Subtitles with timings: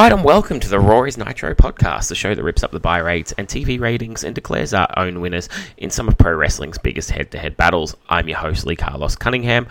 [0.00, 2.80] right, and welcome to the Raw is Nitro podcast, the show that rips up the
[2.80, 6.78] buy rates and TV ratings and declares our own winners in some of pro wrestling's
[6.78, 7.96] biggest head to head battles.
[8.08, 9.68] I'm your host, Lee Carlos Cunningham.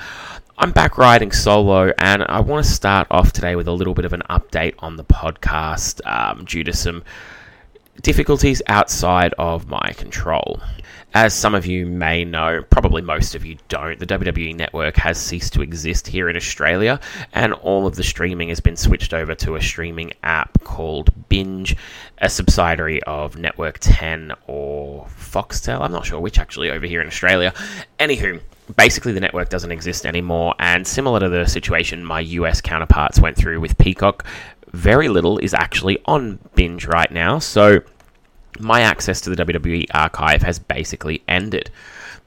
[0.57, 4.05] I'm back riding solo, and I want to start off today with a little bit
[4.05, 7.03] of an update on the podcast um, due to some
[8.01, 10.61] difficulties outside of my control.
[11.15, 15.19] As some of you may know, probably most of you don't, the WWE Network has
[15.19, 16.99] ceased to exist here in Australia,
[17.33, 21.75] and all of the streaming has been switched over to a streaming app called Binge,
[22.17, 25.81] a subsidiary of Network 10 or Foxtel.
[25.81, 27.53] I'm not sure which actually over here in Australia.
[28.00, 28.41] Anywho,
[28.75, 33.38] basically the network doesn't exist anymore, and similar to the situation my US counterparts went
[33.38, 34.25] through with Peacock,
[34.72, 37.81] very little is actually on Binge right now, so
[38.59, 41.70] my access to the WWE archive has basically ended.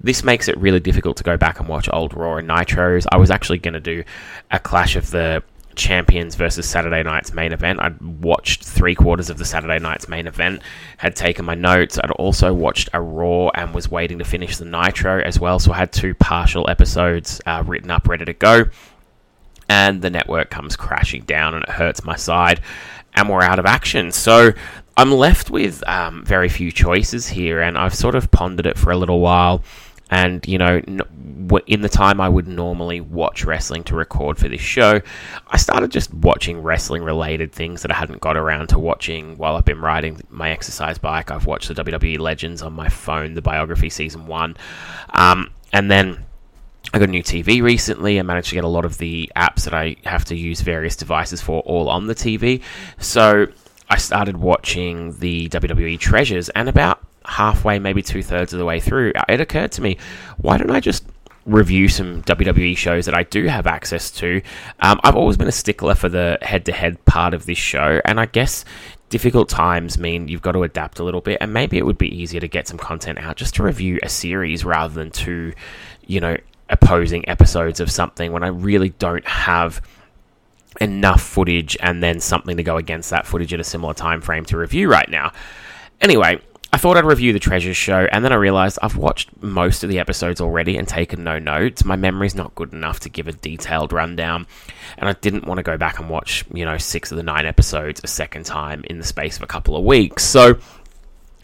[0.00, 3.06] This makes it really difficult to go back and watch old Raw and Nitros.
[3.10, 4.04] I was actually going to do
[4.50, 5.42] a clash of the
[5.76, 7.80] champions versus Saturday night's main event.
[7.80, 10.62] I'd watched three quarters of the Saturday night's main event,
[10.96, 11.98] had taken my notes.
[11.98, 15.58] I'd also watched a Raw and was waiting to finish the Nitro as well.
[15.58, 18.64] So I had two partial episodes uh, written up, ready to go.
[19.68, 22.60] And the network comes crashing down and it hurts my side,
[23.16, 24.12] and we're out of action.
[24.12, 24.52] So
[24.96, 28.90] I'm left with um, very few choices here, and I've sort of pondered it for
[28.92, 29.62] a little while.
[30.08, 30.80] And, you know,
[31.66, 35.00] in the time I would normally watch wrestling to record for this show,
[35.48, 39.56] I started just watching wrestling related things that I hadn't got around to watching while
[39.56, 41.32] I've been riding my exercise bike.
[41.32, 44.56] I've watched the WWE Legends on my phone, the biography season one.
[45.10, 46.24] Um, and then
[46.92, 48.18] I got a new TV recently.
[48.18, 50.96] I managed to get a lot of the apps that I have to use various
[50.96, 52.62] devices for all on the TV.
[52.98, 53.46] So
[53.88, 58.80] I started watching the WWE Treasures, and about halfway, maybe two thirds of the way
[58.80, 59.98] through, it occurred to me,
[60.38, 61.04] why don't I just
[61.44, 64.42] review some WWE shows that I do have access to?
[64.80, 68.00] Um, I've always been a stickler for the head to head part of this show,
[68.04, 68.64] and I guess
[69.08, 72.14] difficult times mean you've got to adapt a little bit, and maybe it would be
[72.14, 75.52] easier to get some content out just to review a series rather than two,
[76.06, 76.36] you know,
[76.68, 79.80] opposing episodes of something when I really don't have
[80.80, 84.44] enough footage and then something to go against that footage at a similar time frame
[84.46, 85.32] to review right now.
[86.00, 86.40] Anyway,
[86.72, 89.88] I thought I'd review the Treasure show, and then I realized I've watched most of
[89.88, 91.84] the episodes already and taken no notes.
[91.84, 94.46] My memory's not good enough to give a detailed rundown,
[94.98, 97.46] and I didn't want to go back and watch, you know, six of the nine
[97.46, 100.24] episodes a second time in the space of a couple of weeks.
[100.24, 100.58] So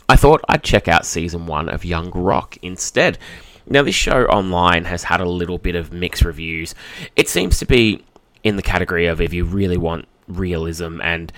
[0.09, 3.17] I thought I'd check out season one of Young Rock instead.
[3.67, 6.75] Now, this show online has had a little bit of mixed reviews.
[7.17, 8.05] It seems to be
[8.43, 11.33] in the category of if you really want realism and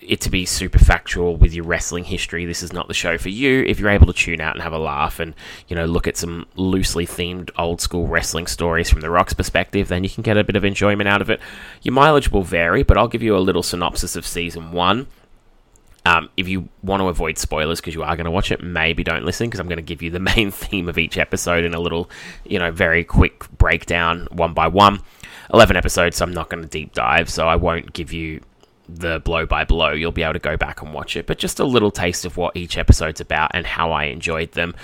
[0.00, 3.28] it to be super factual with your wrestling history, this is not the show for
[3.28, 3.62] you.
[3.66, 5.34] If you're able to tune out and have a laugh and,
[5.68, 9.88] you know, look at some loosely themed old school wrestling stories from The Rock's perspective,
[9.88, 11.40] then you can get a bit of enjoyment out of it.
[11.82, 15.06] Your mileage will vary, but I'll give you a little synopsis of season one.
[16.04, 19.04] Um, if you want to avoid spoilers because you are going to watch it, maybe
[19.04, 21.74] don't listen because I'm going to give you the main theme of each episode in
[21.74, 22.10] a little,
[22.44, 25.00] you know, very quick breakdown one by one.
[25.52, 28.40] 11 episodes, so I'm not going to deep dive, so I won't give you
[28.88, 29.90] the blow by blow.
[29.90, 32.36] You'll be able to go back and watch it, but just a little taste of
[32.36, 34.74] what each episode's about and how I enjoyed them.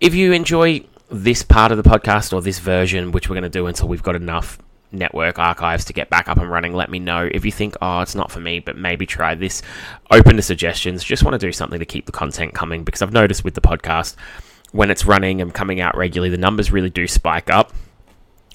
[0.00, 3.48] If you enjoy this part of the podcast or this version, which we're going to
[3.48, 4.58] do until we've got enough
[4.92, 7.28] network archives to get back up and running, let me know.
[7.30, 9.62] If you think, oh, it's not for me, but maybe try this,
[10.10, 11.04] open to suggestions.
[11.04, 13.60] Just want to do something to keep the content coming because I've noticed with the
[13.60, 14.16] podcast,
[14.72, 17.72] when it's running and coming out regularly, the numbers really do spike up.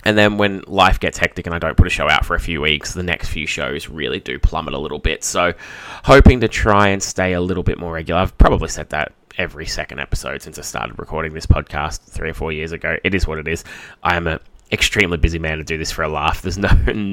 [0.04, 2.40] And then when life gets hectic and I don't put a show out for a
[2.40, 5.24] few weeks, the next few shows really do plummet a little bit.
[5.24, 5.54] So,
[6.04, 8.22] hoping to try and stay a little bit more regular.
[8.22, 12.34] I've probably said that every second episode since I started recording this podcast three or
[12.34, 12.98] four years ago.
[13.04, 13.64] It is what it is.
[14.04, 14.40] I am a
[14.72, 16.42] extremely busy man to do this for a laugh.
[16.42, 16.70] There's no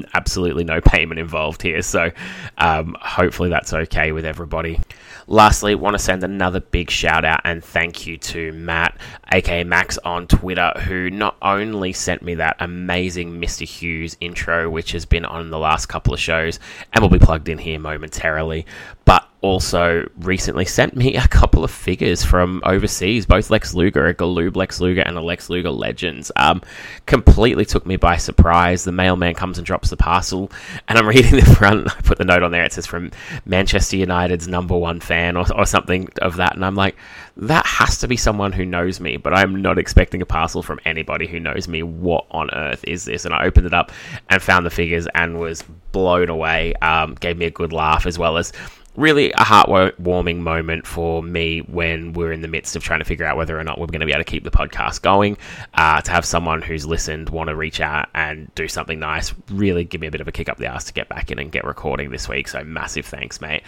[0.14, 2.10] absolutely no payment involved here, so
[2.58, 4.81] um, hopefully that's okay with everybody.
[5.26, 8.96] Lastly, want to send another big shout out and thank you to Matt,
[9.32, 13.66] aka Max, on Twitter, who not only sent me that amazing Mr.
[13.66, 16.58] Hughes intro, which has been on the last couple of shows
[16.93, 18.64] and will be plugged in here momentarily,
[19.04, 24.14] but also recently sent me a couple of figures from overseas, both Lex Luger, a
[24.14, 26.32] Galoob Lex Luger, and a Lex Luger Legends.
[26.37, 26.61] Um,
[27.06, 28.85] completely took me by surprise.
[28.85, 30.50] The mailman comes and drops the parcel,
[30.88, 31.88] and I'm reading the front.
[31.96, 32.64] I put the note on there.
[32.64, 33.12] It says from
[33.46, 36.55] Manchester United's number one fan, or, or something of that.
[36.55, 36.96] And I'm like,
[37.37, 40.81] that has to be someone who knows me, but I'm not expecting a parcel from
[40.85, 41.82] anybody who knows me.
[41.85, 43.25] What on earth is this?
[43.25, 43.93] And I opened it up
[44.29, 45.62] and found the figures and was
[45.93, 46.75] blown away.
[46.75, 48.52] Um, gave me a good laugh as well as
[48.98, 53.24] really a heartwarming moment for me when we're in the midst of trying to figure
[53.24, 55.36] out whether or not we're going to be able to keep the podcast going.
[55.74, 59.84] Uh, to have someone who's listened want to reach out and do something nice really
[59.84, 61.52] give me a bit of a kick up the ass to get back in and
[61.52, 62.48] get recording this week.
[62.48, 63.62] So massive thanks, mate.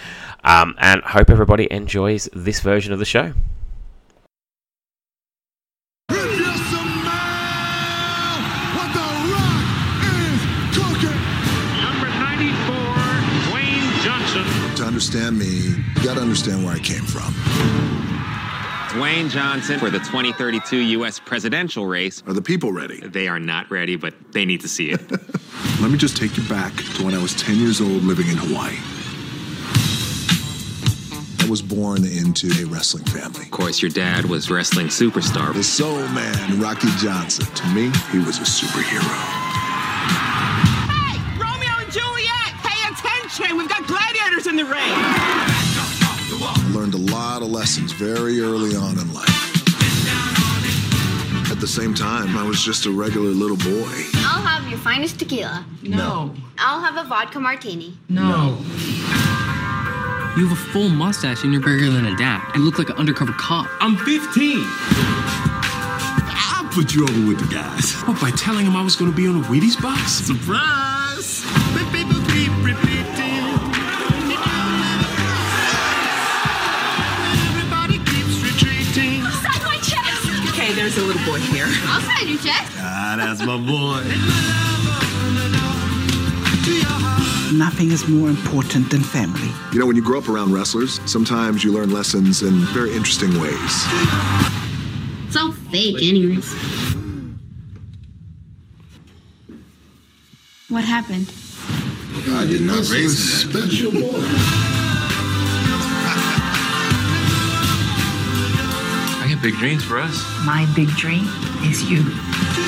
[0.45, 3.33] Um, and hope everybody enjoys this version of the show.
[15.01, 17.33] Understand me, you got to understand where I came from.
[18.91, 21.19] Dwayne Johnson for the 2032 U.S.
[21.19, 22.23] presidential race.
[22.27, 23.01] Are the people ready?
[23.01, 25.01] They are not ready, but they need to see it.
[25.81, 28.37] Let me just take you back to when I was 10 years old living in
[28.37, 28.77] Hawaii.
[31.41, 33.45] I was born into a wrestling family.
[33.45, 35.55] Of course, your dad was wrestling superstar.
[35.55, 37.47] The soul man, Rocky Johnson.
[37.47, 39.60] To me, he was a superhero.
[43.49, 44.75] We've got gladiators in the ring.
[46.43, 49.27] I learned a lot of lessons very early on in life.
[51.51, 53.93] At the same time, I was just a regular little boy.
[54.17, 55.65] I'll have your finest tequila.
[55.83, 56.35] No.
[56.59, 57.99] I'll have a vodka martini.
[58.09, 58.59] No.
[60.37, 62.43] You have a full mustache and you're bigger than a dad.
[62.55, 63.67] You look like an undercover cop.
[63.81, 64.59] I'm 15.
[66.53, 67.95] I'll put you over with the guys.
[68.03, 70.13] What, by telling him I was going to be on a Wheaties box?
[70.13, 71.45] Surprise!
[80.91, 81.67] There's a little boy here.
[81.85, 82.67] I'll sign your check.
[82.79, 84.03] Ah, that's my boy.
[87.57, 89.51] Nothing is more important than family.
[89.73, 93.31] You know, when you grow up around wrestlers, sometimes you learn lessons in very interesting
[93.41, 93.85] ways.
[95.27, 96.53] It's all fake, anyways.
[100.69, 101.33] What happened?
[102.31, 103.53] I did not raise him.
[103.53, 104.80] Special boy.
[109.43, 110.23] Big dreams for us.
[110.45, 111.25] My big dream
[111.63, 112.01] is you.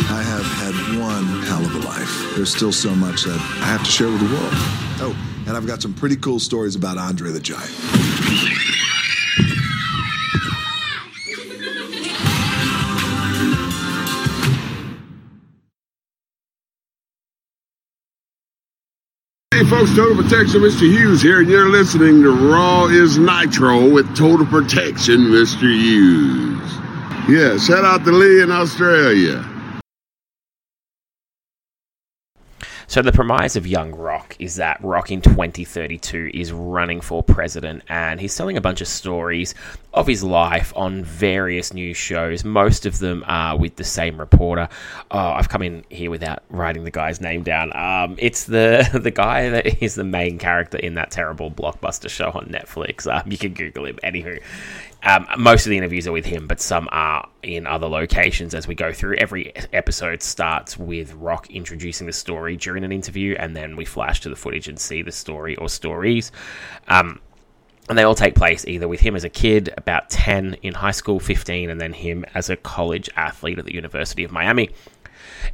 [0.08, 2.34] I have had one hell of a life.
[2.34, 4.52] There's still so much that I have to share with the world.
[5.00, 5.16] Oh,
[5.46, 7.70] and I've got some pretty cool stories about Andre the Giant.
[19.52, 20.80] Hey folks, Total Protection, Mr.
[20.80, 25.60] Hughes here, and you're listening to Raw is Nitro with Total Protection, Mr.
[25.60, 26.51] Hughes.
[27.28, 29.48] Yeah, shout out to Lee in Australia.
[32.88, 37.84] So the premise of Young Rock is that Rock in 2032 is running for president
[37.88, 39.54] and he's telling a bunch of stories
[39.94, 42.44] of his life on various news shows.
[42.44, 44.68] Most of them are with the same reporter.
[45.10, 47.74] Oh, I've come in here without writing the guy's name down.
[47.74, 52.32] Um, it's the the guy that is the main character in that terrible blockbuster show
[52.34, 53.06] on Netflix.
[53.06, 53.98] Um, you can Google him.
[54.02, 54.42] Anywho,
[55.04, 58.68] um, most of the interviews are with him, but some are in other locations as
[58.68, 59.16] we go through.
[59.16, 64.20] Every episode starts with Rock introducing the story during an interview, and then we flash
[64.20, 66.30] to the footage and see the story or stories.
[66.86, 67.20] Um,
[67.88, 70.92] and they all take place either with him as a kid, about 10 in high
[70.92, 74.70] school, 15, and then him as a college athlete at the University of Miami.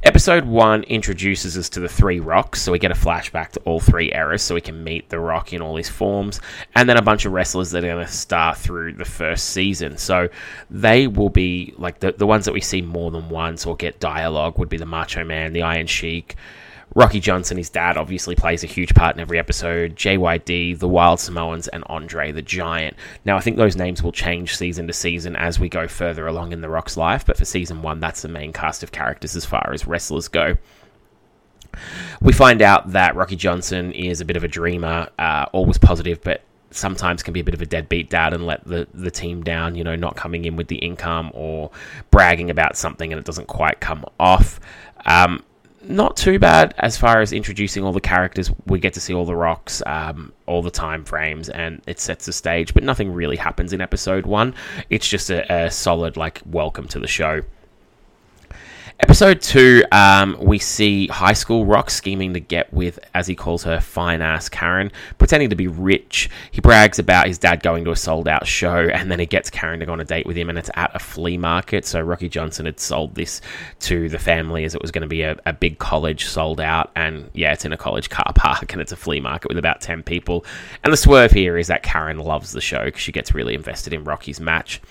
[0.03, 3.79] Episode 1 introduces us to the three rocks, so we get a flashback to all
[3.79, 6.39] three eras, so we can meet the rock in all his forms,
[6.75, 9.97] and then a bunch of wrestlers that are going to star through the first season.
[9.97, 10.29] So
[10.69, 13.99] they will be like the, the ones that we see more than once or get
[13.99, 16.35] dialogue would be the Macho Man, the Iron Sheik.
[16.95, 19.95] Rocky Johnson, his dad, obviously plays a huge part in every episode.
[19.95, 22.95] JYD, the Wild Samoans, and Andre the Giant.
[23.25, 26.51] Now, I think those names will change season to season as we go further along
[26.51, 29.45] in The Rock's life, but for season one, that's the main cast of characters as
[29.45, 30.57] far as wrestlers go.
[32.21, 36.21] We find out that Rocky Johnson is a bit of a dreamer, uh, always positive,
[36.23, 36.41] but
[36.71, 39.75] sometimes can be a bit of a deadbeat dad and let the, the team down,
[39.75, 41.71] you know, not coming in with the income or
[42.11, 44.59] bragging about something and it doesn't quite come off.
[45.05, 45.43] Um,
[45.83, 48.51] not too bad as far as introducing all the characters.
[48.65, 52.25] We get to see all the rocks, um, all the time frames, and it sets
[52.25, 52.73] the stage.
[52.73, 54.53] But nothing really happens in episode one.
[54.89, 57.43] It's just a, a solid like welcome to the show.
[59.01, 63.63] Episode two, um, we see high school Rock scheming to get with, as he calls
[63.63, 66.29] her, fine ass Karen, pretending to be rich.
[66.51, 69.49] He brags about his dad going to a sold out show, and then he gets
[69.49, 71.85] Karen to go on a date with him, and it's at a flea market.
[71.85, 73.39] So Rocky Johnson had sold this
[73.79, 76.91] to the family as it was going to be a, a big college sold out,
[76.97, 79.79] and yeah, it's in a college car park, and it's a flea market with about
[79.79, 80.43] 10 people.
[80.83, 83.93] And the swerve here is that Karen loves the show because she gets really invested
[83.93, 84.81] in Rocky's match.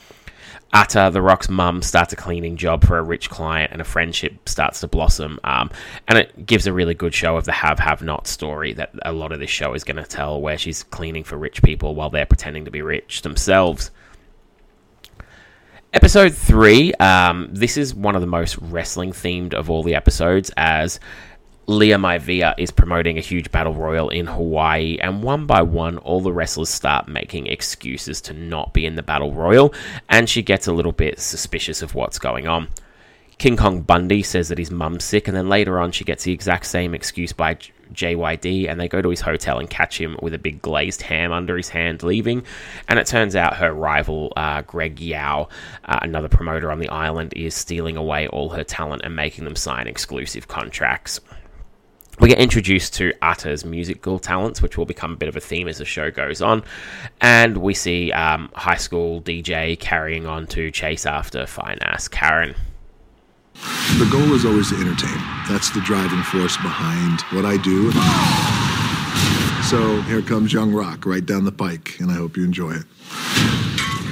[0.72, 4.48] Ata, The Rock's mum, starts a cleaning job for a rich client, and a friendship
[4.48, 5.40] starts to blossom.
[5.44, 5.70] Um,
[6.06, 9.12] and it gives a really good show of the have have not story that a
[9.12, 12.10] lot of this show is going to tell, where she's cleaning for rich people while
[12.10, 13.90] they're pretending to be rich themselves.
[15.94, 16.92] Episode three.
[16.94, 21.00] Um, this is one of the most wrestling themed of all the episodes, as
[21.68, 26.22] Lia Maivia is promoting a huge battle royal in Hawaii, and one by one, all
[26.22, 29.74] the wrestlers start making excuses to not be in the battle royal,
[30.08, 32.68] and she gets a little bit suspicious of what's going on.
[33.36, 36.32] King Kong Bundy says that his mum's sick, and then later on, she gets the
[36.32, 37.58] exact same excuse by
[37.92, 41.32] JYD, and they go to his hotel and catch him with a big glazed ham
[41.32, 42.44] under his hand leaving.
[42.88, 45.50] And it turns out her rival, uh, Greg Yao,
[45.84, 49.54] uh, another promoter on the island, is stealing away all her talent and making them
[49.54, 51.20] sign exclusive contracts.
[52.20, 55.68] We get introduced to Ata's musical talents, which will become a bit of a theme
[55.68, 56.64] as the show goes on.
[57.20, 62.56] And we see um, high school DJ carrying on to chase after fine ass Karen.
[63.98, 65.16] The goal is always to entertain.
[65.48, 67.92] That's the driving force behind what I do.
[69.68, 72.84] So here comes Young Rock right down the pike, and I hope you enjoy it.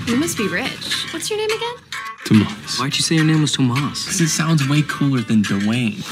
[0.06, 1.12] You must be rich.
[1.12, 1.74] What's your name again?
[2.24, 2.78] Tomas.
[2.78, 4.04] Why'd you say your name was Tomas?
[4.04, 6.02] Because it sounds way cooler than Dwayne.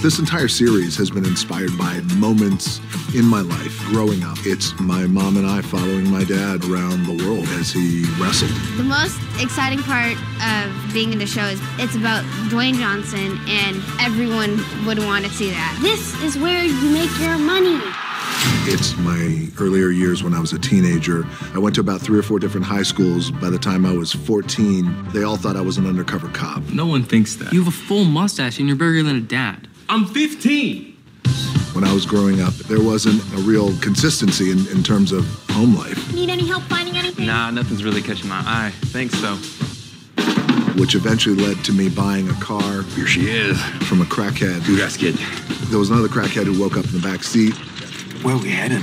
[0.00, 2.80] This entire series has been inspired by moments
[3.16, 4.38] in my life growing up.
[4.46, 8.52] It's my mom and I following my dad around the world as he wrestled.
[8.76, 13.82] The most exciting part of being in the show is it's about Dwayne Johnson, and
[14.00, 15.76] everyone would want to see that.
[15.82, 17.80] This is where you make your money.
[18.70, 21.26] It's my earlier years when I was a teenager.
[21.54, 23.32] I went to about three or four different high schools.
[23.32, 26.62] By the time I was 14, they all thought I was an undercover cop.
[26.70, 27.52] No one thinks that.
[27.52, 29.67] You have a full mustache and you're bigger than a dad.
[29.88, 30.94] I'm 15.
[31.74, 35.74] When I was growing up, there wasn't a real consistency in, in terms of home
[35.76, 37.26] life, Need any help finding anything?
[37.26, 38.72] Nah, nothing's really catching my eye.
[38.86, 39.36] Thanks, though.
[40.80, 43.60] which eventually led to me buying a car Here she is.
[43.88, 44.60] from a crackhead.
[44.62, 45.14] Who that's kid?
[45.70, 47.54] There was another crackhead who woke up in the back seat.
[48.24, 48.78] Where we heading?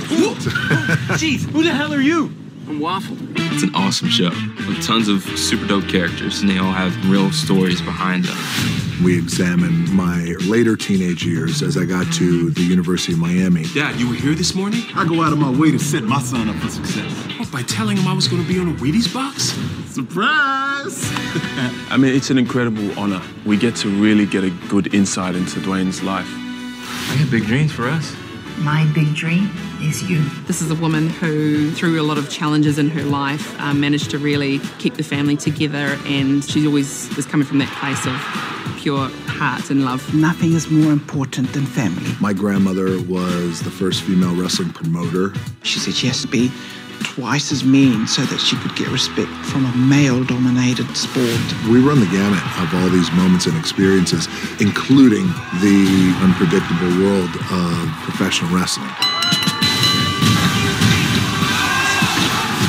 [1.16, 2.32] Jeez, who the hell are you?
[2.68, 3.16] I'm Waffle.
[3.54, 4.30] It's an awesome show
[4.66, 8.36] with tons of super dope characters, and they all have real stories behind them.
[9.04, 13.62] We examined my later teenage years as I got to the University of Miami.
[13.72, 14.82] Dad, you were here this morning?
[14.96, 17.12] I go out of my way to set my son up for success.
[17.38, 19.52] What, by telling him I was going to be on a Wheaties box?
[19.92, 21.08] Surprise!
[21.88, 23.22] I mean, it's an incredible honor.
[23.44, 26.28] We get to really get a good insight into Dwayne's life.
[26.28, 28.12] I got big dreams for us.
[28.58, 30.24] My big dream is you.
[30.46, 34.10] This is a woman who, through a lot of challenges in her life, um, managed
[34.10, 38.76] to really keep the family together, and she's always was coming from that place of
[38.80, 40.14] pure heart and love.
[40.14, 42.10] Nothing is more important than family.
[42.20, 45.34] My grandmother was the first female wrestling promoter.
[45.62, 46.50] She said she has to be
[47.02, 51.40] twice as mean so that she could get respect from a male dominated sport.
[51.70, 54.28] We run the gamut of all these moments and experiences,
[54.60, 55.26] including
[55.60, 59.15] the unpredictable world of professional wrestling.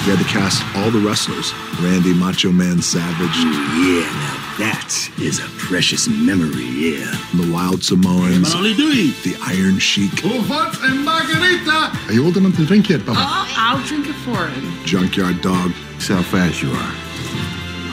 [0.08, 3.36] We had to cast all the wrestlers Randy, Macho Man, Savage.
[3.76, 7.12] Yeah, now that is a precious memory, yeah.
[7.36, 8.54] The Wild Samoans.
[8.54, 10.24] The Iron Sheik.
[10.48, 11.92] What and margarita?
[12.08, 13.16] Are you old enough to drink yet, Bubba?
[13.18, 14.86] Oh, I'll drink it for him.
[14.86, 15.74] Junkyard Dog.
[16.00, 16.94] See how fast you are.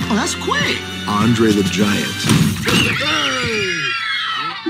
[0.07, 0.79] Oh, that's quick.
[1.09, 2.15] Andre the Giant.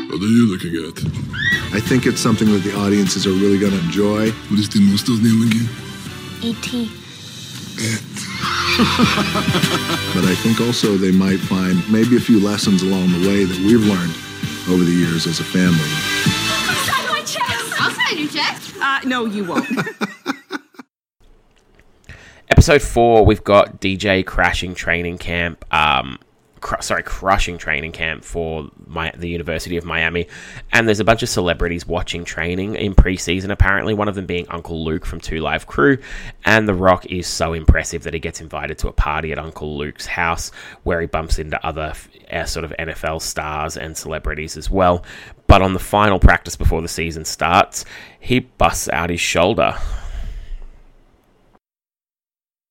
[0.09, 0.97] What are you looking at?
[1.77, 4.31] I think it's something that the audiences are really going to enjoy.
[4.49, 5.69] What is the monster's name again?
[6.41, 7.04] E.T.
[10.15, 13.59] But I think also they might find maybe a few lessons along the way that
[13.59, 14.15] we've learned
[14.69, 15.77] over the years as a family.
[16.87, 17.81] Sign my chest.
[17.81, 18.75] I'll sign your chest.
[18.81, 19.69] Uh, no, you won't.
[22.49, 25.65] Episode four, we've got DJ crashing training camp.
[25.75, 26.19] Um,
[26.65, 30.27] cr- sorry, crushing training camp for my, the University of Miami,
[30.73, 33.51] and there's a bunch of celebrities watching training in preseason.
[33.51, 35.99] Apparently, one of them being Uncle Luke from Two Live Crew,
[36.45, 39.77] and The Rock is so impressive that he gets invited to a party at Uncle
[39.77, 40.51] Luke's house
[40.83, 41.93] where he bumps into other
[42.33, 45.05] uh, sort of NFL stars and celebrities as well.
[45.47, 47.85] But on the final practice before the season starts,
[48.19, 49.77] he busts out his shoulder.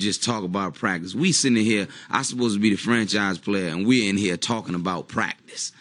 [0.04, 1.16] Just talk about practice.
[1.16, 4.76] We sitting here, I supposed to be the franchise player, and we're in here talking
[4.76, 5.72] about practice.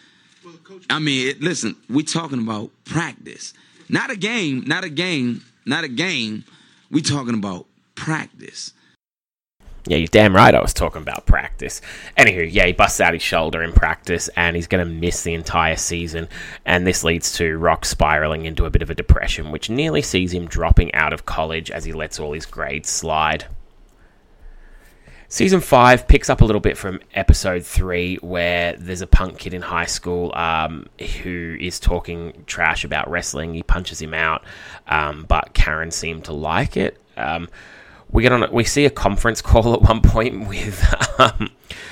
[0.89, 3.53] I mean, it, listen, we talking about practice,
[3.89, 6.45] not a game, not a game, not a game.
[6.89, 7.65] We talking about
[7.95, 8.73] practice.
[9.85, 11.81] Yeah, you're damn right I was talking about practice.
[12.17, 15.33] Anywho, yeah, he busts out his shoulder in practice and he's going to miss the
[15.33, 16.29] entire season.
[16.65, 20.33] And this leads to Rock spiraling into a bit of a depression, which nearly sees
[20.33, 23.45] him dropping out of college as he lets all his grades slide.
[25.33, 29.55] Season 5 picks up a little bit from episode 3, where there's a punk kid
[29.55, 30.85] in high school um,
[31.23, 33.55] who is talking trash about wrestling.
[33.55, 34.43] He punches him out,
[34.87, 37.01] um, but Karen seemed to like it.
[37.17, 37.49] Um,
[38.11, 38.47] we get on.
[38.51, 41.49] We see a conference call at one point with um,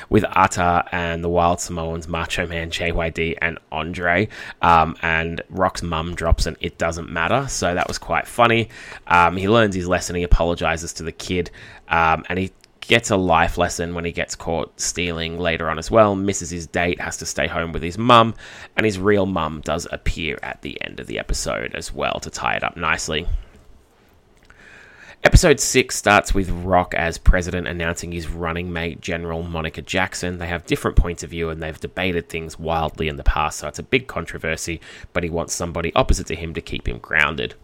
[0.07, 4.27] with Ata and the Wild Samoans, Macho Man, JYD, and Andre.
[4.61, 8.69] Um, and Rock's mum drops an "It doesn't matter," so that was quite funny.
[9.07, 10.15] Um, he learns his lesson.
[10.15, 11.49] He apologizes to the kid,
[11.89, 12.51] and he
[12.91, 16.13] gets a life lesson when he gets caught stealing later on as well.
[16.13, 18.35] Misses his date, has to stay home with his mum,
[18.75, 22.29] and his real mum does appear at the end of the episode as well to
[22.29, 23.25] tie it up nicely.
[25.23, 30.39] Episode 6 starts with Rock as president announcing his running mate, General Monica Jackson.
[30.39, 33.69] They have different points of view and they've debated things wildly in the past, so
[33.69, 34.81] it's a big controversy,
[35.13, 37.55] but he wants somebody opposite to him to keep him grounded.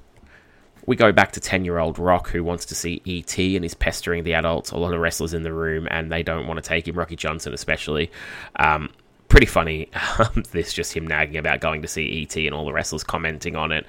[0.88, 3.56] We go back to 10 year old Rock, who wants to see E.T.
[3.56, 6.48] and is pestering the adults, a lot of wrestlers in the room, and they don't
[6.48, 8.10] want to take him, Rocky Johnson especially.
[8.56, 8.90] Um,
[9.28, 9.90] pretty funny.
[10.52, 12.48] this just him nagging about going to see E.T.
[12.48, 13.86] and all the wrestlers commenting on it.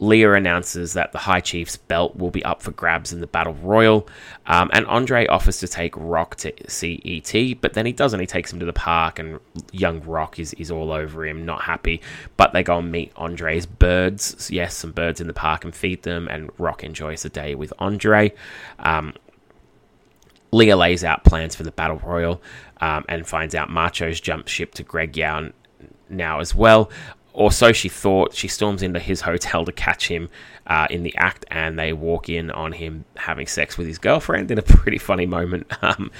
[0.00, 3.54] Lia announces that the High Chief's belt will be up for grabs in the Battle
[3.54, 4.08] Royal,
[4.46, 8.18] um, and Andre offers to take Rock to CET, but then he doesn't.
[8.18, 9.38] He takes him to the park, and
[9.72, 12.00] young Rock is, is all over him, not happy.
[12.36, 14.50] But they go and meet Andre's birds.
[14.50, 17.72] Yes, some birds in the park and feed them, and Rock enjoys a day with
[17.78, 18.32] Andre.
[18.80, 19.14] Um,
[20.50, 22.40] Lia lays out plans for the Battle Royal
[22.80, 25.50] um, and finds out Macho's jumped ship to Greg Yao
[26.08, 26.90] now as well
[27.34, 28.32] or so she thought.
[28.32, 30.30] She storms into his hotel to catch him
[30.66, 34.50] uh, in the act, and they walk in on him having sex with his girlfriend
[34.50, 35.70] in a pretty funny moment.
[35.82, 36.10] Um,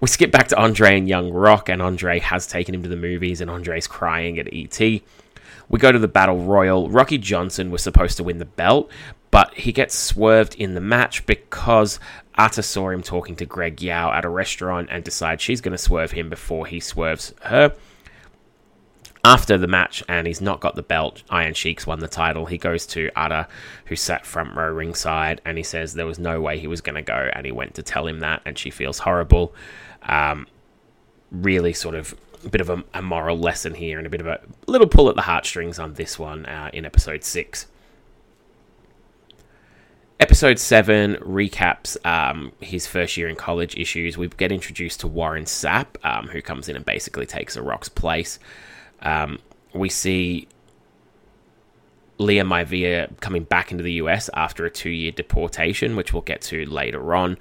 [0.00, 2.96] we skip back to Andre and Young Rock, and Andre has taken him to the
[2.96, 4.78] movies, and Andre's crying at ET.
[4.78, 6.88] We go to the Battle Royal.
[6.88, 8.90] Rocky Johnson was supposed to win the belt,
[9.32, 11.98] but he gets swerved in the match because
[12.36, 15.78] Ata saw him talking to Greg Yao at a restaurant and decides she's going to
[15.78, 17.74] swerve him before he swerves her
[19.24, 22.46] after the match and he's not got the belt, Iron Sheik's won the title.
[22.46, 23.48] He goes to Ata,
[23.86, 26.94] who sat front row ringside, and he says there was no way he was going
[26.94, 29.54] to go, and he went to tell him that, and she feels horrible.
[30.02, 30.46] Um,
[31.30, 34.26] really, sort of a bit of a, a, moral lesson here, and a bit of
[34.26, 37.66] a little pull at the heartstrings on this one uh, in episode six.
[40.20, 44.18] Episode 7 recaps um, his first year in college issues.
[44.18, 47.88] We get introduced to Warren Sapp, um, who comes in and basically takes a Rock's
[47.88, 48.40] place.
[49.02, 49.38] Um,
[49.74, 50.48] we see
[52.18, 56.42] Lia Maivia coming back into the US after a two year deportation, which we'll get
[56.42, 57.38] to later on.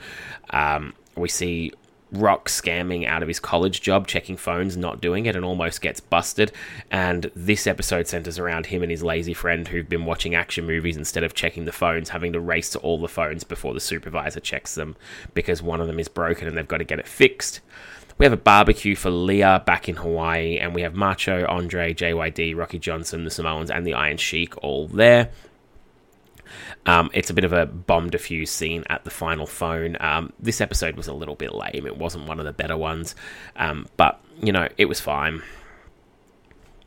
[0.52, 1.72] Um, we see
[2.12, 6.00] Rock scamming out of his college job, checking phones, not doing it, and almost gets
[6.00, 6.54] busted.
[6.90, 10.96] And this episode centers around him and his lazy friend who've been watching action movies
[10.96, 14.40] instead of checking the phones, having to race to all the phones before the supervisor
[14.40, 14.96] checks them
[15.34, 17.60] because one of them is broken and they've got to get it fixed.
[18.18, 22.56] We have a barbecue for Lia back in Hawaii, and we have Macho, Andre, JYD,
[22.56, 25.30] Rocky Johnson, the Samoans, and the Iron Sheik all there.
[26.88, 29.98] Um, it's a bit of a bomb defuse scene at the final phone.
[30.00, 31.86] Um, this episode was a little bit lame.
[31.86, 33.14] It wasn't one of the better ones,
[33.56, 35.44] um, but you know it was fine.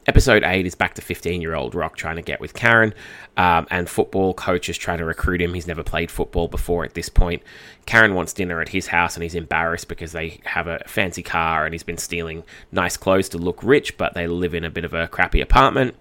[0.07, 2.95] Episode 8 is back to 15 year old Rock trying to get with Karen,
[3.37, 5.53] um, and football coaches trying to recruit him.
[5.53, 7.43] He's never played football before at this point.
[7.85, 11.67] Karen wants dinner at his house, and he's embarrassed because they have a fancy car
[11.67, 14.87] and he's been stealing nice clothes to look rich, but they live in a bit
[14.87, 15.95] of a crappy apartment.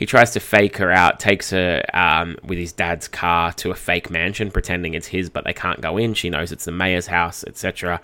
[0.00, 3.74] He tries to fake her out, takes her um, with his dad's car to a
[3.74, 6.14] fake mansion, pretending it's his, but they can't go in.
[6.14, 8.00] She knows it's the mayor's house, etc.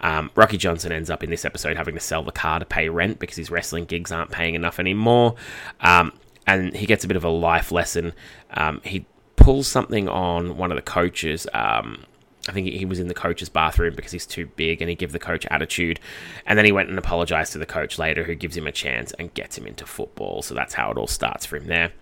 [0.00, 2.88] Um, Rocky Johnson ends up in this episode having to sell the car to pay
[2.88, 5.36] rent because his wrestling gigs aren't paying enough anymore.
[5.80, 6.14] Um,
[6.48, 8.12] and he gets a bit of a life lesson.
[8.50, 9.06] Um, he
[9.36, 11.46] pulls something on one of the coaches.
[11.54, 12.06] Um,
[12.48, 15.12] I think he was in the coach's bathroom because he's too big and he gave
[15.12, 16.00] the coach attitude.
[16.46, 19.12] And then he went and apologized to the coach later, who gives him a chance
[19.12, 20.42] and gets him into football.
[20.42, 21.92] So that's how it all starts for him there.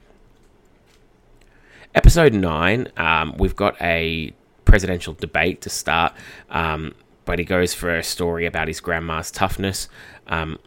[1.94, 4.32] Episode 9, um, we've got a
[4.64, 6.12] presidential debate to start.
[6.50, 9.88] Um, but he goes for a story about his grandma's toughness.
[10.26, 10.58] Um,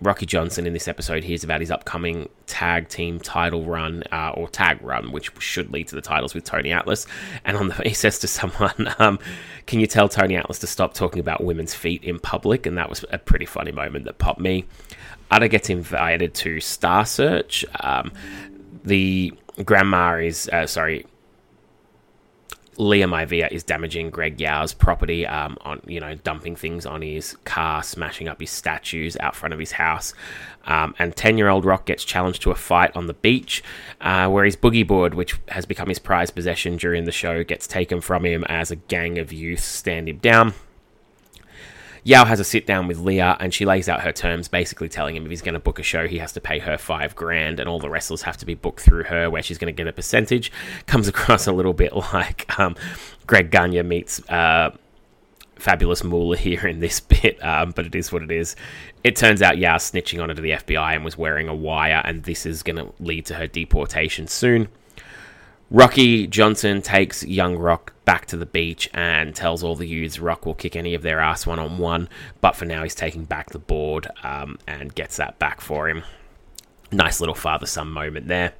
[0.00, 4.48] Rocky Johnson in this episode hears about his upcoming tag team title run uh, or
[4.48, 7.06] tag run, which should lead to the titles with Tony Atlas.
[7.44, 9.18] And on the, he says to someone, um,
[9.66, 12.88] "Can you tell Tony Atlas to stop talking about women's feet in public?" And that
[12.88, 14.64] was a pretty funny moment that popped me.
[15.30, 17.64] Ata gets invited to Star Search.
[17.78, 18.12] Um,
[18.84, 19.32] the
[19.64, 21.06] grandma is uh, sorry
[22.80, 27.36] Lia Maivia is damaging Greg Yao's property, um, on you know dumping things on his
[27.44, 30.14] car, smashing up his statues out front of his house.
[30.64, 33.62] Um, and ten-year-old Rock gets challenged to a fight on the beach,
[34.00, 37.66] uh, where his boogie board, which has become his prized possession during the show, gets
[37.66, 40.54] taken from him as a gang of youth stand him down.
[42.04, 45.16] Yao has a sit down with Lia and she lays out her terms, basically telling
[45.16, 47.60] him if he's going to book a show, he has to pay her five grand
[47.60, 49.86] and all the wrestlers have to be booked through her, where she's going to get
[49.86, 50.50] a percentage.
[50.86, 52.76] Comes across a little bit like um,
[53.26, 54.20] Greg Gagne meets.
[54.28, 54.70] Uh,
[55.56, 58.56] Fabulous Moolah here in this bit, um, but it is what it is.
[59.04, 62.00] It turns out Yao snitching on her to the FBI and was wearing a wire,
[62.04, 64.68] and this is going to lead to her deportation soon.
[65.72, 70.44] Rocky Johnson takes young Rock back to the beach and tells all the youths Rock
[70.44, 72.08] will kick any of their ass one on one,
[72.40, 76.02] but for now he's taking back the board um, and gets that back for him.
[76.90, 78.54] Nice little father son moment there.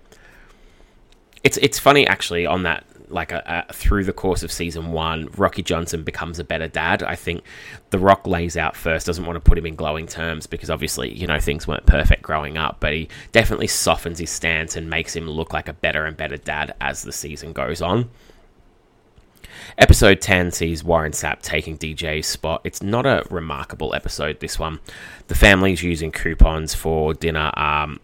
[1.42, 5.29] It's it's funny actually on that like a, a, through the course of season one,
[5.37, 7.03] Rocky Johnson becomes a better dad.
[7.03, 7.42] I think
[7.90, 11.12] The Rock lays out first, doesn't want to put him in glowing terms because obviously,
[11.12, 15.14] you know, things weren't perfect growing up, but he definitely softens his stance and makes
[15.14, 18.09] him look like a better and better dad as the season goes on.
[19.79, 22.61] Episode 10 sees Warren Sapp taking DJ's spot.
[22.64, 24.81] It's not a remarkable episode, this one.
[25.29, 28.00] The family's using coupons for dinner um,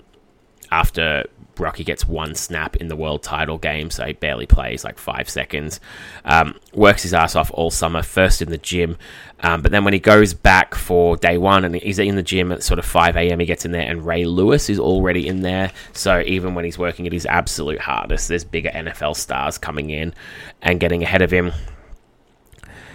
[0.71, 1.25] after
[1.59, 5.29] Rocky gets one snap in the world title game, so he barely plays like five
[5.29, 5.81] seconds.
[6.25, 8.97] Um, works his ass off all summer, first in the gym,
[9.41, 12.51] um, but then when he goes back for day one and he's in the gym
[12.53, 15.43] at sort of 5 a.m., he gets in there, and Ray Lewis is already in
[15.43, 15.73] there.
[15.93, 20.15] So even when he's working at his absolute hardest, there's bigger NFL stars coming in
[20.63, 21.53] and getting ahead of him.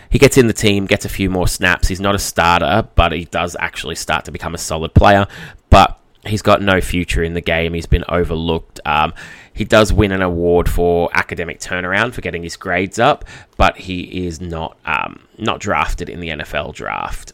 [0.09, 1.87] He gets in the team, gets a few more snaps.
[1.87, 5.25] He's not a starter, but he does actually start to become a solid player.
[5.69, 7.73] But he's got no future in the game.
[7.73, 8.79] He's been overlooked.
[8.85, 9.13] Um,
[9.53, 13.25] he does win an award for academic turnaround for getting his grades up,
[13.57, 17.33] but he is not um, not drafted in the NFL draft.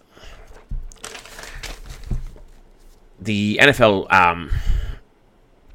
[3.20, 4.52] The NFL um,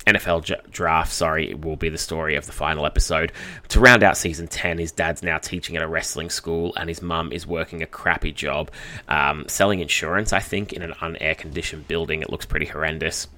[0.06, 3.32] NFL draft, sorry, it will be the story of the final episode.
[3.68, 7.02] To round out season 10, his dad's now teaching at a wrestling school, and his
[7.02, 8.70] mum is working a crappy job
[9.08, 12.22] um, selling insurance, I think, in an unair conditioned building.
[12.22, 13.28] It looks pretty horrendous.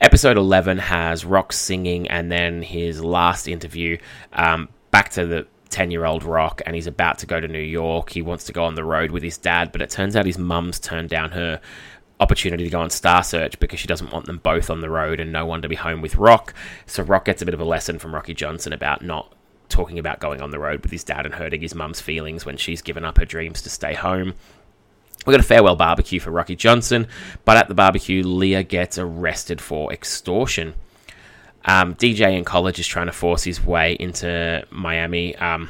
[0.00, 3.98] Episode 11 has Rock singing, and then his last interview
[4.32, 7.58] um, back to the 10 year old Rock, and he's about to go to New
[7.58, 8.10] York.
[8.10, 10.38] He wants to go on the road with his dad, but it turns out his
[10.38, 11.60] mum's turned down her
[12.22, 15.20] opportunity to go on Star Search because she doesn't want them both on the road
[15.20, 16.54] and no one to be home with Rock.
[16.86, 19.34] So Rock gets a bit of a lesson from Rocky Johnson about not
[19.68, 22.56] talking about going on the road with his dad and hurting his mum's feelings when
[22.56, 24.34] she's given up her dreams to stay home.
[25.26, 27.06] We got a farewell barbecue for Rocky Johnson,
[27.44, 30.74] but at the barbecue, Lia gets arrested for extortion.
[31.64, 35.36] Um, DJ in college is trying to force his way into Miami.
[35.36, 35.68] Um,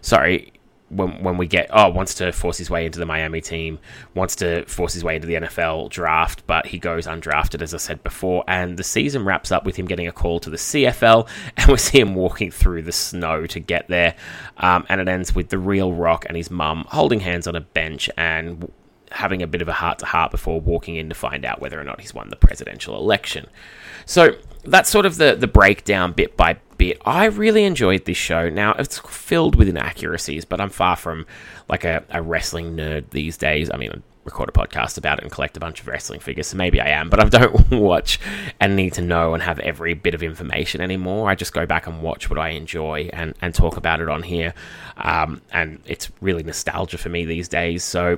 [0.00, 0.52] sorry,
[0.90, 3.78] when when we get oh wants to force his way into the Miami team,
[4.14, 7.78] wants to force his way into the NFL draft, but he goes undrafted as I
[7.78, 11.28] said before, and the season wraps up with him getting a call to the CFL,
[11.56, 14.14] and we see him walking through the snow to get there,
[14.58, 17.60] um, and it ends with the real Rock and his mum holding hands on a
[17.60, 18.70] bench and
[19.12, 21.80] having a bit of a heart to heart before walking in to find out whether
[21.80, 23.46] or not he's won the presidential election.
[24.06, 27.02] So that's sort of the the breakdown bit by bit.
[27.04, 28.48] I really enjoyed this show.
[28.48, 31.26] Now it's filled with inaccuracies, but I'm far from
[31.68, 33.70] like a, a wrestling nerd these days.
[33.70, 36.46] I mean, I record a podcast about it and collect a bunch of wrestling figures,
[36.46, 38.18] so maybe I am, but I don't watch
[38.60, 41.28] and need to know and have every bit of information anymore.
[41.28, 44.22] I just go back and watch what I enjoy and, and talk about it on
[44.22, 44.54] here.
[44.96, 47.84] Um, and it's really nostalgia for me these days.
[47.84, 48.16] So,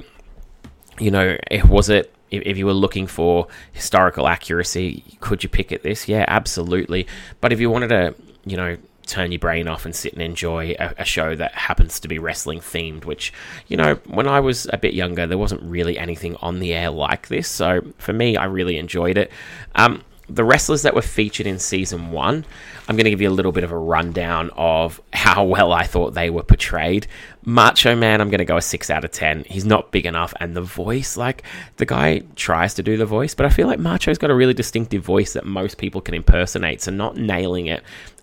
[1.01, 1.37] you know,
[1.69, 6.09] was it if, you were looking for historical accuracy, could you pick at this?
[6.09, 7.09] Yeah, absolutely.
[7.41, 8.77] But if you wanted to you know,
[9.07, 12.19] turn your brain off and sit and enjoy a, a, show that happens to be
[12.19, 13.33] wrestling themed, which,
[13.67, 16.91] you know, when I was a bit younger, there wasn't really anything on the air
[16.91, 17.49] like this.
[17.49, 19.31] So for me, I really enjoyed it.
[19.75, 22.47] Um, the wrestlers that were featured in season one,
[22.89, 25.83] I'm going to give you a little bit of a rundown of how well I
[25.83, 27.07] thought they were portrayed.
[27.45, 29.45] Macho Man, I'm going to go a 6 out of 10.
[29.45, 31.43] He's not big enough, and the voice, like,
[31.77, 34.55] the guy tries to do the voice, but I feel like Macho's got a really
[34.55, 37.83] distinctive voice that most people can impersonate, so not nailing it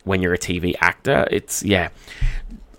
[0.10, 1.28] when you're a TV actor.
[1.30, 1.90] It's, yeah,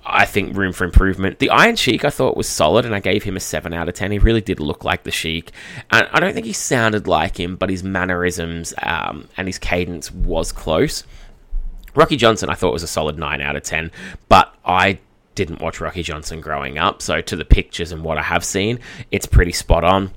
[0.04, 1.38] I think room for improvement.
[1.38, 3.94] The Iron Sheik I thought was solid, and I gave him a 7 out of
[3.94, 4.10] 10.
[4.10, 5.52] He really did look like the Sheik.
[5.92, 10.10] And I don't think he sounded like him, but his mannerisms um, and his cadence
[10.10, 11.04] was close.
[11.94, 13.92] Rocky Johnson I thought was a solid 9 out of 10,
[14.28, 14.98] but I
[15.36, 18.80] didn't watch Rocky Johnson growing up, so to the pictures and what I have seen,
[19.12, 20.10] it's pretty spot on.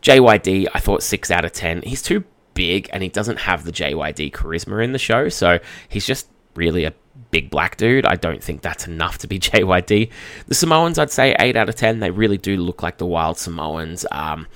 [0.00, 1.82] JYD, I thought 6 out of 10.
[1.82, 6.06] He's too big and he doesn't have the JYD charisma in the show, so he's
[6.06, 6.92] just really a
[7.30, 8.06] big black dude.
[8.06, 10.10] I don't think that's enough to be JYD.
[10.46, 12.00] The Samoans, I'd say 8 out of 10.
[12.00, 14.06] They really do look like the wild Samoans.
[14.10, 14.46] Um,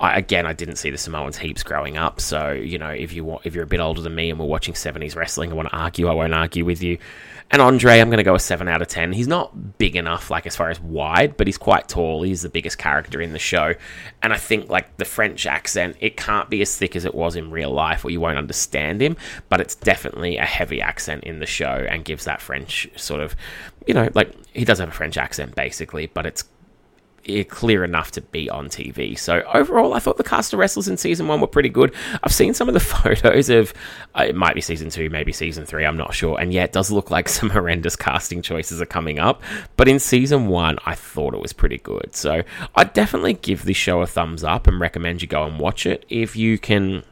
[0.00, 3.38] I, again, I didn't see the Samoans heaps growing up, so you know, if you
[3.44, 5.76] if you're a bit older than me and we're watching 70s wrestling, I want to
[5.76, 6.98] argue, I won't argue with you.
[7.50, 9.12] And Andre, I'm going to go a 7 out of 10.
[9.12, 12.22] He's not big enough, like, as far as wide, but he's quite tall.
[12.22, 13.74] He's the biggest character in the show.
[14.22, 17.36] And I think, like, the French accent, it can't be as thick as it was
[17.36, 19.16] in real life or you won't understand him,
[19.50, 23.34] but it's definitely a heavy accent in the show and gives that French sort of,
[23.88, 26.44] you know, like, he does have a French accent, basically, but it's
[27.48, 29.18] clear enough to be on TV.
[29.18, 31.94] So overall, I thought the cast of wrestlers in season one were pretty good.
[32.22, 33.72] I've seen some of the photos of
[34.14, 35.86] uh, it might be season two, maybe season three.
[35.86, 36.38] I'm not sure.
[36.38, 39.42] And yeah, it does look like some horrendous casting choices are coming up.
[39.76, 42.14] But in season one, I thought it was pretty good.
[42.14, 42.42] So
[42.74, 46.04] I'd definitely give this show a thumbs up and recommend you go and watch it
[46.08, 47.04] if you can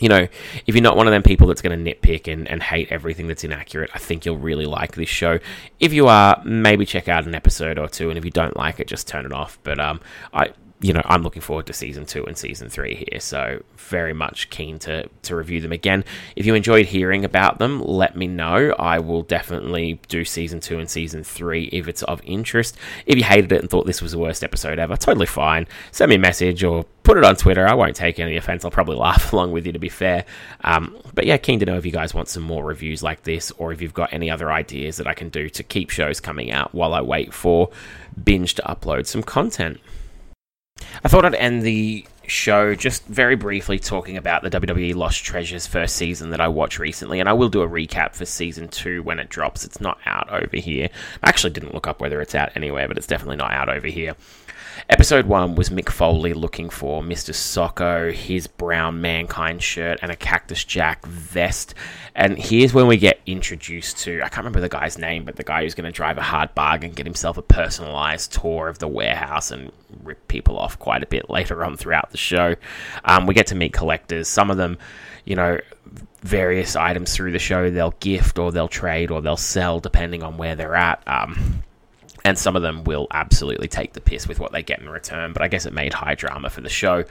[0.00, 0.28] you know,
[0.66, 3.26] if you're not one of them people that's going to nitpick and, and hate everything
[3.26, 5.38] that's inaccurate, I think you'll really like this show.
[5.80, 8.80] If you are, maybe check out an episode or two, and if you don't like
[8.80, 9.58] it, just turn it off.
[9.62, 10.00] But um,
[10.32, 14.12] I you know, I'm looking forward to season two and season three here, so very
[14.12, 16.04] much keen to to review them again.
[16.36, 18.74] If you enjoyed hearing about them, let me know.
[18.78, 22.76] I will definitely do season two and season three if it's of interest.
[23.06, 25.66] If you hated it and thought this was the worst episode ever, totally fine.
[25.90, 27.66] Send me a message or put it on Twitter.
[27.66, 28.64] I won't take any offense.
[28.64, 30.26] I'll probably laugh along with you to be fair.
[30.62, 33.50] Um, but yeah, keen to know if you guys want some more reviews like this
[33.52, 36.52] or if you've got any other ideas that I can do to keep shows coming
[36.52, 37.70] out while I wait for
[38.22, 39.80] binge to upload some content.
[41.04, 45.66] I thought I'd end the show just very briefly talking about the WWE Lost Treasures
[45.66, 49.02] first season that I watched recently, and I will do a recap for season two
[49.02, 49.64] when it drops.
[49.64, 50.88] It's not out over here.
[51.22, 53.86] I actually didn't look up whether it's out anywhere, but it's definitely not out over
[53.86, 54.14] here.
[54.88, 57.34] Episode one was Mick Foley looking for Mr.
[57.34, 61.74] Socko, his brown mankind shirt, and a Cactus Jack vest.
[62.14, 65.44] And here's when we get introduced to I can't remember the guy's name, but the
[65.44, 68.88] guy who's going to drive a hard bargain, get himself a personalized tour of the
[68.88, 72.54] warehouse, and rip people off quite a bit later on throughout the show.
[73.04, 74.28] Um, we get to meet collectors.
[74.28, 74.78] Some of them,
[75.24, 75.58] you know,
[76.20, 80.36] various items through the show they'll gift or they'll trade or they'll sell depending on
[80.36, 81.02] where they're at.
[81.06, 81.62] Um,
[82.28, 85.32] and some of them will absolutely take the piss with what they get in return.
[85.32, 87.04] But I guess it made high drama for the show.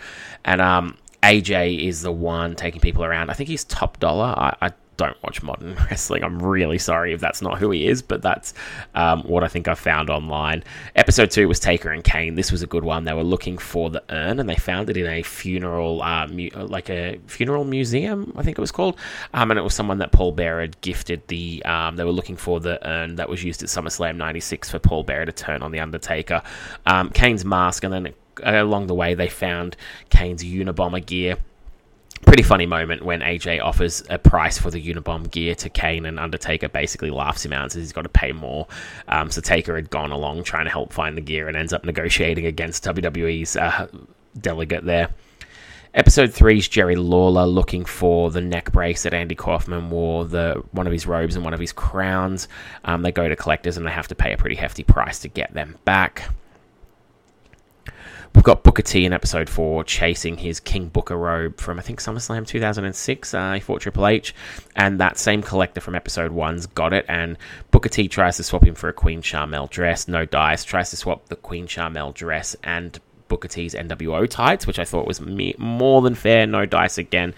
[0.45, 3.31] And um, AJ is the one taking people around.
[3.31, 4.27] I think he's top dollar.
[4.37, 6.23] I, I don't watch modern wrestling.
[6.23, 8.53] I'm really sorry if that's not who he is, but that's
[8.95, 10.63] um, what I think I found online.
[10.95, 12.35] Episode two was Taker and Kane.
[12.35, 13.05] This was a good one.
[13.05, 16.49] They were looking for the urn, and they found it in a funeral, uh, mu-
[16.53, 18.97] like a funeral museum, I think it was called.
[19.33, 21.63] Um, and it was someone that Paul Bearer had gifted the.
[21.63, 25.03] Um, they were looking for the urn that was used at SummerSlam '96 for Paul
[25.03, 26.41] Bearer to turn on the Undertaker.
[26.85, 29.75] Um, Kane's mask, and then along the way they found
[30.09, 31.37] Kane's Unabomber gear
[32.25, 36.19] pretty funny moment when AJ offers a price for the Unabomb gear to Kane and
[36.19, 38.67] Undertaker basically laughs him out and says he's got to pay more.
[39.07, 41.83] Um, so Taker had gone along trying to help find the gear and ends up
[41.83, 43.87] negotiating against WWE's uh,
[44.39, 45.09] delegate there.
[45.93, 50.61] Episode three is Jerry Lawler looking for the neck brace that Andy Kaufman wore, the
[50.71, 52.47] one of his robes and one of his crowns.
[52.85, 55.27] Um, they go to collectors and they have to pay a pretty hefty price to
[55.27, 56.29] get them back.
[58.37, 61.99] We've got Booker T in episode four chasing his King Booker robe from I think
[61.99, 63.33] SummerSlam 2006.
[63.33, 64.35] Uh, he fought Triple H,
[64.75, 67.03] and that same collector from episode one's got it.
[67.09, 67.39] And
[67.71, 70.07] Booker T tries to swap him for a Queen Sharmell dress.
[70.07, 70.63] No dice.
[70.63, 75.07] Tries to swap the Queen Sharmell dress and Booker T's NWO tights, which I thought
[75.07, 76.45] was me- more than fair.
[76.45, 77.33] No dice again.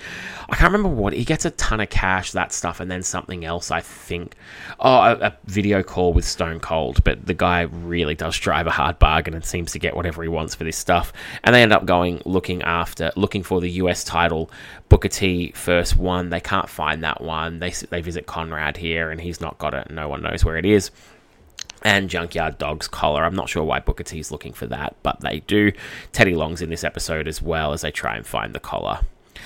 [0.50, 3.46] I can't remember what he gets a ton of cash, that stuff, and then something
[3.46, 3.72] else.
[3.72, 4.36] I think,
[4.80, 7.04] oh, a, a, video call with Stone Cold.
[7.04, 10.30] But the guy really does drive a hard bargain and seems to get whatever he
[10.30, 11.14] wants for this stuff.
[11.44, 14.52] And they end up going looking after, looking for the US title.
[14.90, 16.30] Booker T first one.
[16.30, 17.60] They can't find that one.
[17.60, 19.92] They they visit Conrad here, and he's not got it.
[19.92, 20.92] No one knows where it is
[21.84, 23.24] and Junkyard Dog's collar.
[23.24, 25.72] I'm not sure why Booker T's looking for that, but they do.
[26.12, 29.02] Teddy Long's in this episode as well as they try and find the collar.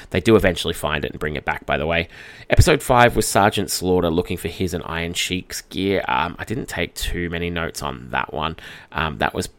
[0.09, 2.07] They do eventually find it and bring it back, by the way.
[2.49, 6.03] Episode 5 was Sergeant Slaughter looking for his and Iron Sheik's gear.
[6.07, 8.57] Um, I didn't take too many notes on that one.
[8.91, 9.49] Um, that was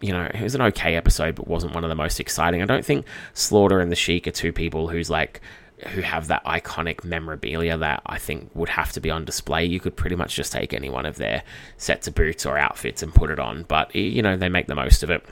[0.00, 2.60] you know, it was an okay episode, but wasn't one of the most exciting.
[2.60, 5.40] I don't think Slaughter and the Sheik are two people who's like
[5.88, 9.64] who have that iconic memorabilia that I think would have to be on display.
[9.64, 11.42] You could pretty much just take any one of their
[11.76, 14.74] sets of boots or outfits and put it on, but you know, they make the
[14.74, 15.24] most of it.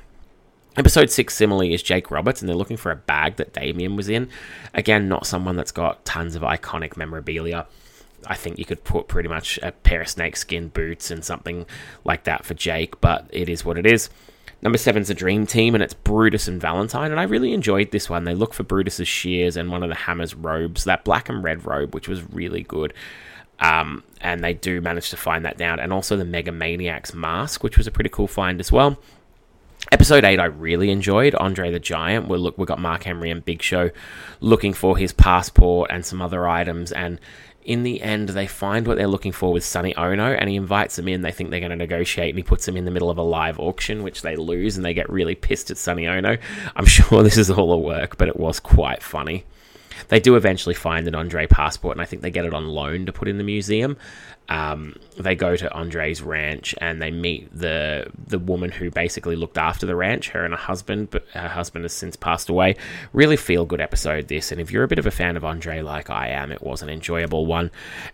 [0.76, 4.08] Episode 6 similarly is Jake Roberts, and they're looking for a bag that Damien was
[4.08, 4.28] in.
[4.74, 7.66] Again, not someone that's got tons of iconic memorabilia.
[8.26, 11.66] I think you could put pretty much a pair of snakeskin boots and something
[12.04, 14.10] like that for Jake, but it is what it is.
[14.64, 17.10] Number seven's a dream team, and it's Brutus and Valentine.
[17.10, 18.24] And I really enjoyed this one.
[18.24, 21.66] They look for Brutus's shears and one of the Hammer's robes, that black and red
[21.66, 22.94] robe, which was really good.
[23.60, 27.62] Um, and they do manage to find that down, and also the Mega Maniac's mask,
[27.62, 28.98] which was a pretty cool find as well.
[29.92, 31.34] Episode 8 I really enjoyed.
[31.34, 32.26] Andre the Giant.
[32.26, 33.90] We look we got Mark Henry and Big Show
[34.40, 37.20] looking for his passport and some other items and
[37.64, 40.96] in the end they find what they're looking for with Sonny Onoo and he invites
[40.96, 41.22] them in.
[41.22, 43.22] They think they're going to negotiate and he puts them in the middle of a
[43.22, 46.36] live auction which they lose and they get really pissed at Sonny Onoo.
[46.76, 49.44] I'm sure this is all a work, but it was quite funny.
[50.08, 53.06] They do eventually find an Andre passport, and I think they get it on loan
[53.06, 53.96] to put in the museum.
[54.48, 59.56] Um, they go to Andre's ranch and they meet the the woman who basically looked
[59.56, 62.76] after the ranch, her and her husband, but her husband has since passed away.
[63.14, 65.80] Really feel good episode this, and if you're a bit of a fan of Andre
[65.80, 67.70] like I am, it was an enjoyable one.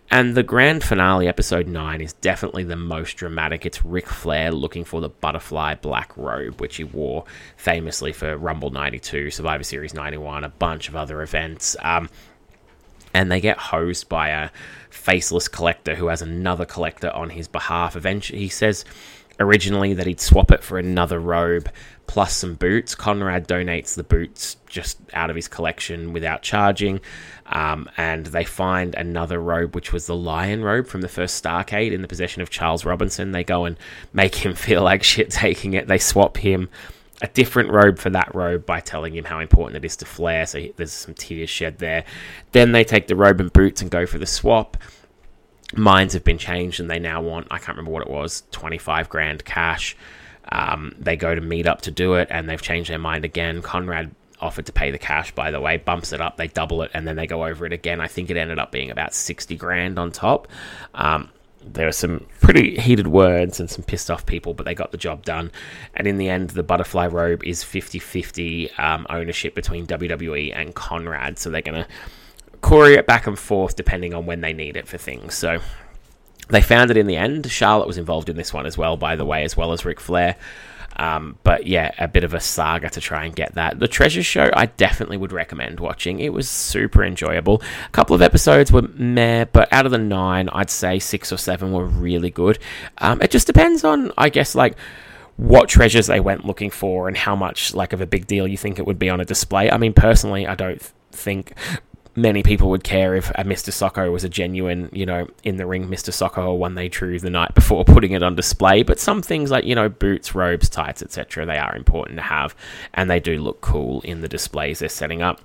[0.09, 3.65] And the grand finale, episode nine, is definitely the most dramatic.
[3.65, 7.25] It's Ric Flair looking for the butterfly black robe, which he wore
[7.57, 11.70] famously for Rumble '92, Survivor Series '91, a bunch of other events.
[11.81, 12.09] Um,
[13.13, 14.49] and they get hosed by a
[14.89, 17.95] faceless collector who has another collector on his behalf.
[17.95, 18.85] Eventually, he says
[19.39, 21.69] originally that he'd swap it for another robe
[22.07, 22.93] plus some boots.
[22.93, 26.99] Conrad donates the boots just out of his collection without charging,
[27.47, 31.91] um, and they find another robe, which was the lion robe from the first Starcade
[31.91, 33.31] in the possession of Charles Robinson.
[33.31, 33.77] They go and
[34.13, 35.87] make him feel like shit taking it.
[35.87, 36.69] They swap him
[37.21, 40.45] a different robe for that robe by telling him how important it is to Flair.
[40.45, 42.03] So there's some tears shed there.
[42.51, 44.77] Then they take the robe and boots and go for the swap.
[45.75, 49.07] Minds have been changed and they now want, I can't remember what it was, 25
[49.09, 49.95] grand cash.
[50.51, 53.61] Um, they go to meet up to do it and they've changed their mind again.
[53.61, 56.89] Conrad offered to pay the cash, by the way, bumps it up, they double it,
[56.93, 58.01] and then they go over it again.
[58.01, 60.47] I think it ended up being about 60 grand on top.
[60.95, 61.29] Um,
[61.63, 64.97] there were some pretty heated words and some pissed off people, but they got the
[64.97, 65.51] job done.
[65.95, 70.73] And in the end, the butterfly robe is 50 50 um, ownership between WWE and
[70.75, 71.37] Conrad.
[71.37, 71.87] So they're going to
[72.61, 75.33] courier it back and forth depending on when they need it for things.
[75.33, 75.59] So
[76.49, 77.49] they found it in the end.
[77.49, 79.99] Charlotte was involved in this one as well, by the way, as well as Ric
[79.99, 80.35] Flair.
[81.01, 83.79] Um, but yeah, a bit of a saga to try and get that.
[83.79, 86.19] The Treasure Show, I definitely would recommend watching.
[86.19, 87.63] It was super enjoyable.
[87.87, 91.37] A couple of episodes were meh, but out of the nine, I'd say six or
[91.37, 92.59] seven were really good.
[92.99, 94.77] Um, it just depends on, I guess, like
[95.37, 98.57] what treasures they went looking for and how much like of a big deal you
[98.57, 99.71] think it would be on a display.
[99.71, 100.79] I mean, personally, I don't
[101.11, 101.53] think
[102.15, 103.69] many people would care if a Mr.
[103.69, 106.11] Socko was a genuine, you know, in the ring Mr.
[106.11, 108.83] Socko or one they drew the night before putting it on display.
[108.83, 112.55] But some things like, you know, boots, robes, tights, etc., they are important to have
[112.93, 115.39] and they do look cool in the displays they're setting up.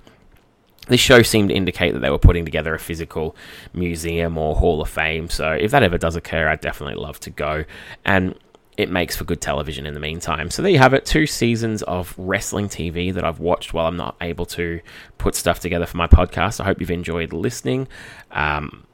[0.87, 3.35] This show seemed to indicate that they were putting together a physical
[3.73, 5.29] museum or Hall of Fame.
[5.29, 7.65] So if that ever does occur, I'd definitely love to go.
[8.05, 8.35] And
[8.77, 10.51] it makes for good television in the meantime.
[10.51, 13.97] So there you have it, two seasons of wrestling TV that I've watched while I'm
[13.97, 14.79] not able to
[15.17, 16.61] put stuff together for my podcast.
[16.61, 17.87] I hope you've enjoyed listening.
[18.31, 18.85] Um,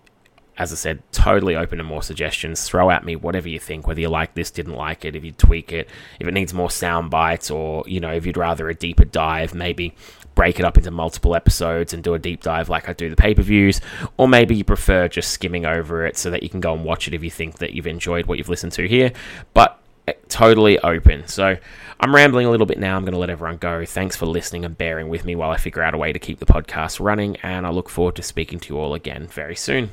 [0.58, 2.68] as I said, totally open to more suggestions.
[2.68, 5.32] Throw at me whatever you think, whether you like this, didn't like it, if you
[5.32, 8.76] tweak it, if it needs more sound bites, or you know, if you'd rather a
[8.76, 9.96] deeper dive, maybe
[10.36, 13.16] break it up into multiple episodes and do a deep dive like I do the
[13.16, 13.82] pay per views,
[14.18, 17.08] or maybe you prefer just skimming over it so that you can go and watch
[17.08, 19.12] it if you think that you've enjoyed what you've listened to here.
[19.54, 21.28] But eh, totally open.
[21.28, 21.58] So
[22.00, 22.96] I'm rambling a little bit now.
[22.96, 23.86] I'm going to let everyone go.
[23.86, 26.40] Thanks for listening and bearing with me while I figure out a way to keep
[26.40, 29.92] the podcast running, and I look forward to speaking to you all again very soon.